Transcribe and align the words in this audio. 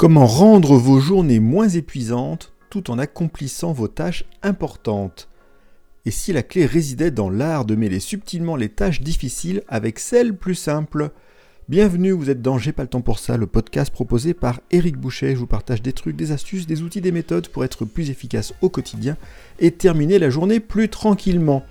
Comment 0.00 0.24
rendre 0.24 0.76
vos 0.76 0.98
journées 0.98 1.40
moins 1.40 1.68
épuisantes 1.68 2.54
tout 2.70 2.90
en 2.90 2.98
accomplissant 2.98 3.74
vos 3.74 3.86
tâches 3.86 4.24
importantes? 4.42 5.28
Et 6.06 6.10
si 6.10 6.32
la 6.32 6.42
clé 6.42 6.64
résidait 6.64 7.10
dans 7.10 7.28
l'art 7.28 7.66
de 7.66 7.74
mêler 7.74 8.00
subtilement 8.00 8.56
les 8.56 8.70
tâches 8.70 9.02
difficiles 9.02 9.62
avec 9.68 9.98
celles 9.98 10.34
plus 10.34 10.54
simples? 10.54 11.10
Bienvenue, 11.68 12.12
vous 12.12 12.30
êtes 12.30 12.40
dans 12.40 12.56
J'ai 12.56 12.72
pas 12.72 12.84
le 12.84 12.88
temps 12.88 13.02
pour 13.02 13.18
ça, 13.18 13.36
le 13.36 13.46
podcast 13.46 13.92
proposé 13.92 14.32
par 14.32 14.60
Eric 14.70 14.96
Boucher. 14.96 15.34
Je 15.34 15.40
vous 15.40 15.46
partage 15.46 15.82
des 15.82 15.92
trucs, 15.92 16.16
des 16.16 16.32
astuces, 16.32 16.66
des 16.66 16.80
outils, 16.80 17.02
des 17.02 17.12
méthodes 17.12 17.48
pour 17.48 17.66
être 17.66 17.84
plus 17.84 18.08
efficace 18.08 18.54
au 18.62 18.70
quotidien 18.70 19.18
et 19.58 19.70
terminer 19.70 20.18
la 20.18 20.30
journée 20.30 20.60
plus 20.60 20.88
tranquillement. 20.88 21.62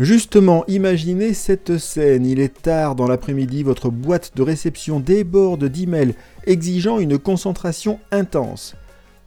Justement, 0.00 0.64
imaginez 0.66 1.34
cette 1.34 1.78
scène. 1.78 2.26
Il 2.26 2.40
est 2.40 2.62
tard 2.62 2.96
dans 2.96 3.06
l'après-midi, 3.06 3.62
votre 3.62 3.90
boîte 3.90 4.32
de 4.34 4.42
réception 4.42 4.98
déborde 4.98 5.66
d'emails 5.66 6.16
exigeant 6.46 6.98
une 6.98 7.16
concentration 7.16 8.00
intense. 8.10 8.74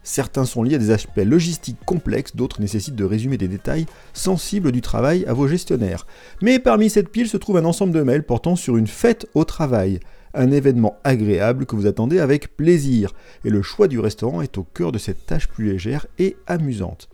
Certains 0.03 0.43
sont 0.43 0.63
liés 0.63 0.75
à 0.75 0.77
des 0.77 0.91
aspects 0.91 1.21
logistiques 1.23 1.79
complexes, 1.85 2.35
d'autres 2.35 2.59
nécessitent 2.59 2.95
de 2.95 3.05
résumer 3.05 3.37
des 3.37 3.47
détails 3.47 3.85
sensibles 4.11 4.73
du 4.73 4.81
travail 4.81 5.23
à 5.25 5.31
vos 5.31 5.47
gestionnaires. 5.47 6.05
Mais 6.41 6.59
parmi 6.59 6.89
cette 6.89 7.09
pile 7.09 7.29
se 7.29 7.37
trouve 7.37 7.57
un 7.57 7.65
ensemble 7.65 7.93
de 7.93 8.03
mails 8.03 8.23
portant 8.23 8.57
sur 8.57 8.75
une 8.75 8.87
fête 8.87 9.25
au 9.35 9.45
travail, 9.45 10.01
un 10.33 10.51
événement 10.51 10.97
agréable 11.05 11.65
que 11.65 11.77
vous 11.77 11.87
attendez 11.87 12.19
avec 12.19 12.57
plaisir, 12.57 13.13
et 13.45 13.49
le 13.49 13.61
choix 13.61 13.87
du 13.87 13.99
restaurant 13.99 14.41
est 14.41 14.57
au 14.57 14.63
cœur 14.63 14.91
de 14.91 14.97
cette 14.97 15.25
tâche 15.25 15.47
plus 15.47 15.71
légère 15.71 16.07
et 16.19 16.35
amusante. 16.45 17.07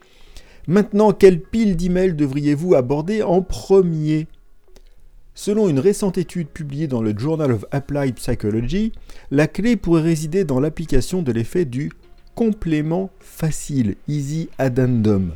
Maintenant, 0.68 1.12
quelle 1.12 1.42
pile 1.42 1.76
d'emails 1.76 2.14
devriez-vous 2.14 2.74
aborder 2.74 3.22
en 3.22 3.42
premier? 3.42 4.28
Selon 5.36 5.68
une 5.68 5.80
récente 5.80 6.18
étude 6.18 6.48
publiée 6.48 6.88
dans 6.88 7.02
le 7.02 7.18
Journal 7.18 7.52
of 7.52 7.66
Applied 7.72 8.16
Psychology, 8.16 8.94
la 9.30 9.48
clé 9.48 9.76
pourrait 9.76 10.04
résider 10.04 10.46
dans 10.46 10.62
l'application 10.62 11.22
de 11.22 11.34
l'effet 11.34 11.66
du 11.66 11.92
complément 12.34 13.10
facile, 13.20 13.96
easy 14.08 14.48
addendum. 14.58 15.34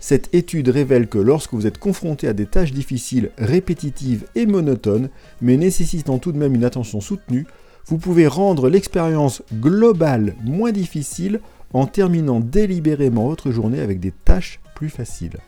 Cette 0.00 0.34
étude 0.34 0.70
révèle 0.70 1.06
que 1.06 1.18
lorsque 1.18 1.52
vous 1.52 1.66
êtes 1.66 1.78
confronté 1.78 2.26
à 2.26 2.32
des 2.32 2.46
tâches 2.46 2.72
difficiles, 2.72 3.30
répétitives 3.36 4.24
et 4.34 4.46
monotones, 4.46 5.10
mais 5.42 5.58
nécessitant 5.58 6.18
tout 6.18 6.32
de 6.32 6.38
même 6.38 6.54
une 6.54 6.64
attention 6.64 7.02
soutenue, 7.02 7.46
vous 7.84 7.98
pouvez 7.98 8.26
rendre 8.26 8.70
l'expérience 8.70 9.42
globale 9.52 10.34
moins 10.42 10.72
difficile 10.72 11.40
en 11.74 11.86
terminant 11.86 12.40
délibérément 12.40 13.28
votre 13.28 13.50
journée 13.50 13.80
avec 13.80 14.00
des 14.00 14.12
tâches 14.12 14.60
plus 14.74 14.88
faciles. 14.88 15.38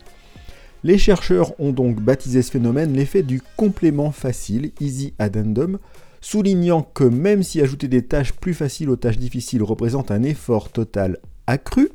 Les 0.83 0.97
chercheurs 0.97 1.59
ont 1.59 1.71
donc 1.71 1.99
baptisé 1.99 2.41
ce 2.41 2.51
phénomène 2.51 2.93
l'effet 2.93 3.23
du 3.23 3.41
complément 3.57 4.11
facile, 4.11 4.71
easy 4.79 5.13
addendum, 5.17 5.79
soulignant 6.21 6.83
que 6.83 7.03
même 7.03 7.43
si 7.43 7.61
ajouter 7.61 7.87
des 7.87 8.03
tâches 8.03 8.33
plus 8.33 8.53
faciles 8.53 8.89
aux 8.89 8.95
tâches 8.95 9.17
difficiles 9.17 9.63
représente 9.63 10.11
un 10.11 10.23
effort 10.23 10.69
total 10.71 11.17
accru, 11.47 11.89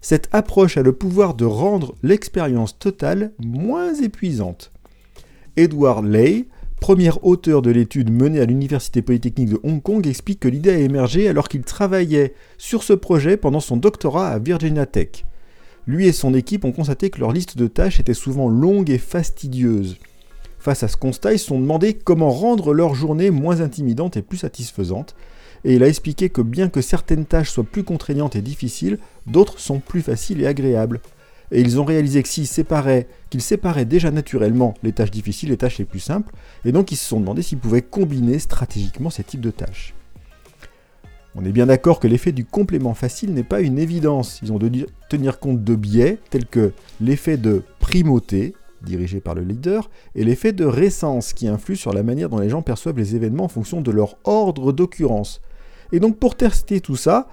cette 0.00 0.28
approche 0.32 0.76
a 0.76 0.82
le 0.82 0.92
pouvoir 0.92 1.34
de 1.34 1.44
rendre 1.44 1.94
l'expérience 2.02 2.78
totale 2.78 3.32
moins 3.38 3.94
épuisante. 3.94 4.72
Edward 5.56 6.04
Lay, 6.04 6.46
premier 6.80 7.10
auteur 7.22 7.62
de 7.62 7.70
l'étude 7.70 8.10
menée 8.10 8.40
à 8.40 8.46
l'Université 8.46 9.02
Polytechnique 9.02 9.50
de 9.50 9.60
Hong 9.62 9.82
Kong, 9.82 10.06
explique 10.06 10.40
que 10.40 10.48
l'idée 10.48 10.70
a 10.70 10.78
émergé 10.78 11.28
alors 11.28 11.48
qu'il 11.48 11.62
travaillait 11.62 12.34
sur 12.58 12.82
ce 12.82 12.92
projet 12.92 13.36
pendant 13.36 13.60
son 13.60 13.76
doctorat 13.76 14.28
à 14.28 14.38
Virginia 14.38 14.86
Tech. 14.86 15.24
Lui 15.90 16.06
et 16.06 16.12
son 16.12 16.34
équipe 16.34 16.64
ont 16.64 16.70
constaté 16.70 17.10
que 17.10 17.18
leur 17.18 17.32
liste 17.32 17.58
de 17.58 17.66
tâches 17.66 17.98
était 17.98 18.14
souvent 18.14 18.48
longue 18.48 18.90
et 18.90 18.98
fastidieuse. 18.98 19.96
Face 20.60 20.84
à 20.84 20.88
ce 20.88 20.96
constat, 20.96 21.32
ils 21.32 21.38
se 21.40 21.46
sont 21.46 21.58
demandé 21.58 21.94
comment 21.94 22.30
rendre 22.30 22.72
leur 22.72 22.94
journée 22.94 23.32
moins 23.32 23.60
intimidante 23.60 24.16
et 24.16 24.22
plus 24.22 24.38
satisfaisante, 24.38 25.16
et 25.64 25.74
il 25.74 25.82
a 25.82 25.88
expliqué 25.88 26.28
que 26.28 26.42
bien 26.42 26.68
que 26.68 26.80
certaines 26.80 27.26
tâches 27.26 27.50
soient 27.50 27.64
plus 27.64 27.82
contraignantes 27.82 28.36
et 28.36 28.40
difficiles, 28.40 29.00
d'autres 29.26 29.58
sont 29.58 29.80
plus 29.80 30.00
faciles 30.00 30.40
et 30.40 30.46
agréables 30.46 31.00
et 31.50 31.60
ils 31.60 31.80
ont 31.80 31.84
réalisé 31.84 32.22
que 32.22 32.28
s'ils 32.28 32.46
séparaient, 32.46 33.08
qu'ils 33.28 33.42
séparaient 33.42 33.84
déjà 33.84 34.12
naturellement 34.12 34.74
les 34.84 34.92
tâches 34.92 35.10
difficiles 35.10 35.48
et 35.48 35.54
les 35.54 35.58
tâches 35.58 35.78
les 35.78 35.84
plus 35.84 35.98
simples, 35.98 36.32
et 36.64 36.70
donc 36.70 36.92
ils 36.92 36.96
se 36.96 37.04
sont 37.04 37.18
demandé 37.18 37.42
s'ils 37.42 37.58
pouvaient 37.58 37.82
combiner 37.82 38.38
stratégiquement 38.38 39.10
ces 39.10 39.24
types 39.24 39.40
de 39.40 39.50
tâches. 39.50 39.94
On 41.40 41.44
est 41.46 41.52
bien 41.52 41.64
d'accord 41.64 42.00
que 42.00 42.06
l'effet 42.06 42.32
du 42.32 42.44
complément 42.44 42.92
facile 42.92 43.32
n'est 43.32 43.44
pas 43.44 43.62
une 43.62 43.78
évidence. 43.78 44.40
Ils 44.42 44.52
ont 44.52 44.58
dû 44.58 44.84
tenir 45.08 45.38
compte 45.38 45.64
de 45.64 45.74
biais 45.74 46.18
tels 46.28 46.44
que 46.44 46.72
l'effet 47.00 47.38
de 47.38 47.62
primauté, 47.78 48.54
dirigé 48.82 49.20
par 49.20 49.34
le 49.34 49.40
leader, 49.40 49.88
et 50.14 50.22
l'effet 50.22 50.52
de 50.52 50.66
récence 50.66 51.32
qui 51.32 51.48
influe 51.48 51.76
sur 51.76 51.94
la 51.94 52.02
manière 52.02 52.28
dont 52.28 52.40
les 52.40 52.50
gens 52.50 52.60
perçoivent 52.60 52.98
les 52.98 53.16
événements 53.16 53.44
en 53.44 53.48
fonction 53.48 53.80
de 53.80 53.90
leur 53.90 54.18
ordre 54.24 54.70
d'occurrence. 54.72 55.40
Et 55.92 56.00
donc 56.00 56.18
pour 56.18 56.36
tester 56.36 56.82
tout 56.82 56.96
ça, 56.96 57.26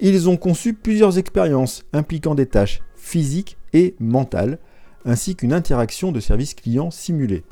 ils 0.00 0.30
ont 0.30 0.38
conçu 0.38 0.72
plusieurs 0.72 1.18
expériences 1.18 1.84
impliquant 1.92 2.34
des 2.34 2.46
tâches 2.46 2.80
physiques 2.96 3.58
et 3.74 3.94
mentale, 4.00 4.58
ainsi 5.04 5.36
qu'une 5.36 5.52
interaction 5.52 6.12
de 6.12 6.20
service 6.20 6.54
client 6.54 6.90
simulée. 6.90 7.44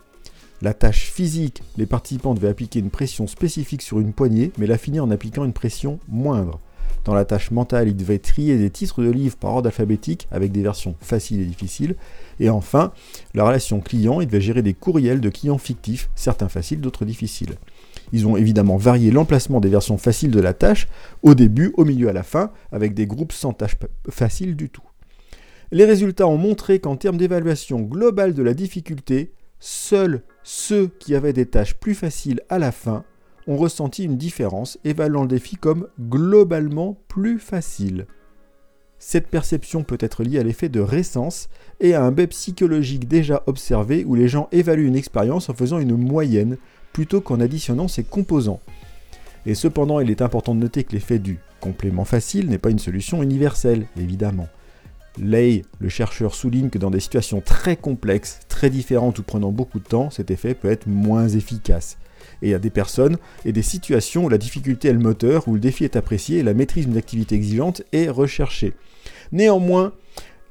La 0.61 0.75
tâche 0.75 1.13
physique, 1.13 1.63
les 1.77 1.87
participants 1.87 2.35
devaient 2.35 2.49
appliquer 2.49 2.81
une 2.81 2.91
pression 2.91 3.29
spécifique 3.29 3.81
sur 3.81 4.01
une 4.01 4.13
poignée, 4.13 4.51
mais 4.59 4.67
la 4.67 4.77
finir 4.77 5.05
en 5.05 5.11
appliquant 5.13 5.45
une 5.45 5.53
pression 5.53 6.01
moindre. 6.09 6.59
Dans 7.05 7.15
la 7.15 7.25
tâche 7.25 7.53
mentale, 7.53 7.87
ils 7.87 7.97
devaient 7.97 8.19
trier 8.19 8.59
des 8.59 8.69
titres 8.69 9.05
de 9.05 9.11
livres 9.11 9.37
par 9.37 9.55
ordre 9.55 9.69
alphabétique 9.69 10.27
avec 10.33 10.51
des 10.51 10.63
versions 10.63 10.97
faciles 11.01 11.41
et 11.41 11.45
difficiles. 11.45 11.95
Et 12.41 12.51
enfin, 12.51 12.93
la 13.35 13.45
relation 13.45 13.79
client, 13.79 14.21
ils 14.21 14.27
devaient 14.27 14.41
gérer 14.41 14.63
des 14.63 14.75
courriels 14.75 15.21
de 15.21 15.29
clients 15.29 15.59
fictifs, 15.59 16.11
certains 16.17 16.49
faciles, 16.49 16.81
d'autres 16.81 17.05
difficiles. 17.05 17.55
Ils 18.13 18.27
ont 18.27 18.37
évidemment 18.37 18.79
varié 18.79 19.13
l'emplacement 19.13 19.61
des 19.61 19.69
versions 19.69 19.97
faciles 19.97 20.33
de 20.33 20.41
la 20.41 20.55
tâche, 20.55 20.89
au 21.23 21.37
début, 21.37 21.73
au 21.77 21.85
milieu, 21.85 22.09
à 22.09 22.13
la 22.13 22.25
fin, 22.25 22.51
avec 22.73 22.95
des 22.95 23.07
groupes 23.07 23.33
sans 23.33 23.53
tâches 23.53 23.77
faciles 24.11 24.57
du 24.57 24.71
tout. 24.71 24.83
Les 25.71 25.85
résultats 25.85 26.27
ont 26.27 26.39
montré 26.39 26.81
qu'en 26.81 26.97
termes 26.97 27.17
d'évaluation 27.17 27.81
globale 27.81 28.35
de 28.35 28.43
la 28.43 28.55
difficulté, 28.55 29.33
seuls 29.61 30.23
ceux 30.51 30.91
qui 30.99 31.15
avaient 31.15 31.35
des 31.35 31.45
tâches 31.45 31.75
plus 31.75 31.95
faciles 31.95 32.41
à 32.49 32.59
la 32.59 32.73
fin 32.73 33.05
ont 33.47 33.59
ressenti 33.59 34.05
une 34.05 34.17
différence, 34.17 34.79
évaluant 34.83 35.21
le 35.21 35.29
défi 35.29 35.57
comme 35.57 35.89
globalement 36.01 36.97
plus 37.07 37.39
facile. 37.39 38.07
Cette 38.99 39.29
perception 39.29 39.85
peut 39.85 39.99
être 40.01 40.25
liée 40.25 40.39
à 40.39 40.43
l'effet 40.43 40.71
de 40.71 40.81
récence 40.81 41.51
et 41.81 41.93
à 41.93 42.03
un 42.03 42.13
biais 42.13 42.29
psychologique 42.29 43.07
déjà 43.07 43.43
observé 43.45 44.07
où 44.07 44.15
les 44.15 44.27
gens 44.27 44.49
évaluent 44.51 44.87
une 44.87 44.97
expérience 44.97 45.51
en 45.51 45.55
faisant 45.55 45.81
une 45.81 45.99
moyenne 45.99 46.57
plutôt 46.95 47.21
qu'en 47.21 47.41
additionnant 47.41 47.87
ses 47.87 48.05
composants. 48.05 48.61
Et 49.45 49.55
cependant, 49.55 50.01
il 50.01 50.11
est 50.11 50.23
important 50.23 50.55
de 50.55 50.61
noter 50.61 50.83
que 50.83 50.93
l'effet 50.93 51.19
du 51.19 51.41
complément 51.61 52.07
facile 52.07 52.49
n'est 52.49 52.57
pas 52.57 52.71
une 52.71 52.79
solution 52.79 53.23
universelle, 53.23 53.87
évidemment. 53.99 54.49
Lay, 55.21 55.65
le 55.79 55.89
chercheur, 55.89 56.35
souligne 56.35 56.71
que 56.71 56.79
dans 56.79 56.91
des 56.91 57.01
situations 57.01 57.41
très 57.41 57.77
complexes, 57.77 58.41
très 58.49 58.71
différentes 58.71 59.19
ou 59.19 59.23
prenant 59.23 59.51
beaucoup 59.51 59.79
de 59.79 59.85
temps, 59.85 60.11
cet 60.11 60.31
effet 60.31 60.55
peut 60.55 60.71
être 60.71 60.87
moins 60.87 61.29
efficace. 61.29 61.99
Et 62.43 62.49
il 62.49 62.51
y 62.51 62.55
a 62.55 62.59
des 62.59 62.71
personnes 62.71 63.17
et 63.45 63.53
des 63.53 63.63
situations 63.63 64.25
où 64.27 64.29
la 64.29 64.39
difficulté 64.39 64.89
est 64.89 64.93
le 64.93 64.99
moteur, 64.99 65.49
où 65.49 65.55
le 65.55 65.61
défi 65.61 65.85
est 65.85 65.97
apprécié 65.97 66.39
et 66.39 66.43
la 66.43 66.55
maîtrise 66.55 66.87
d'une 66.87 66.97
activité 66.97 67.35
exigeante 67.35 67.83
est 67.93 68.09
recherchée. 68.09 68.75
Néanmoins, 69.33 69.93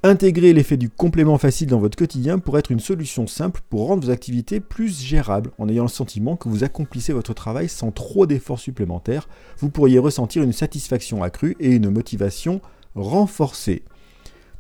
intégrer 0.04 0.54
l'effet 0.54 0.78
du 0.78 0.90
complément 0.90 1.38
facile 1.38 1.68
dans 1.68 1.80
votre 1.80 1.98
quotidien 1.98 2.40
pourrait 2.40 2.60
être 2.60 2.72
une 2.72 2.80
solution 2.80 3.28
simple 3.28 3.62
pour 3.70 3.88
rendre 3.88 4.06
vos 4.06 4.12
activités 4.12 4.60
plus 4.60 5.02
gérables, 5.02 5.52
en 5.58 5.70
ayant 5.70 5.84
le 5.84 5.90
sentiment 5.90 6.36
que 6.36 6.50
vous 6.50 6.64
accomplissez 6.64 7.14
votre 7.14 7.34
travail 7.34 7.70
sans 7.70 7.92
trop 7.92 8.26
d'efforts 8.26 8.60
supplémentaires. 8.60 9.28
Vous 9.60 9.70
pourriez 9.70 10.00
ressentir 10.00 10.44
une 10.44 10.54
satisfaction 10.54 11.24
accrue 11.24 11.56
et 11.60 11.72
une 11.72 11.90
motivation 11.90 12.62
renforcée. 12.96 13.84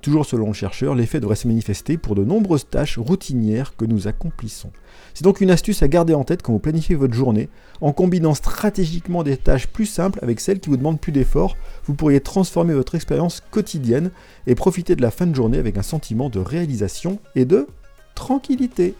Toujours 0.07 0.25
selon 0.25 0.47
le 0.47 0.53
chercheur, 0.53 0.95
l'effet 0.95 1.19
devrait 1.19 1.35
se 1.35 1.49
manifester 1.49 1.97
pour 1.97 2.15
de 2.15 2.23
nombreuses 2.23 2.69
tâches 2.69 2.97
routinières 2.97 3.75
que 3.75 3.83
nous 3.83 4.07
accomplissons. 4.07 4.71
C'est 5.13 5.25
donc 5.25 5.41
une 5.41 5.51
astuce 5.51 5.83
à 5.83 5.89
garder 5.89 6.13
en 6.13 6.23
tête 6.23 6.41
quand 6.41 6.53
vous 6.53 6.59
planifiez 6.59 6.95
votre 6.95 7.13
journée. 7.13 7.49
En 7.81 7.91
combinant 7.91 8.33
stratégiquement 8.33 9.23
des 9.23 9.35
tâches 9.35 9.67
plus 9.67 9.85
simples 9.85 10.19
avec 10.21 10.39
celles 10.39 10.61
qui 10.61 10.69
vous 10.69 10.77
demandent 10.77 11.01
plus 11.01 11.11
d'efforts, 11.11 11.57
vous 11.83 11.93
pourriez 11.93 12.21
transformer 12.21 12.73
votre 12.73 12.95
expérience 12.95 13.43
quotidienne 13.51 14.11
et 14.45 14.55
profiter 14.55 14.95
de 14.95 15.01
la 15.01 15.11
fin 15.11 15.27
de 15.27 15.35
journée 15.35 15.57
avec 15.57 15.77
un 15.77 15.83
sentiment 15.83 16.29
de 16.29 16.39
réalisation 16.39 17.19
et 17.35 17.43
de 17.43 17.67
tranquillité. 18.15 18.95